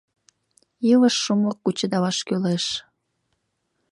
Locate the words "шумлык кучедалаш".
1.23-2.17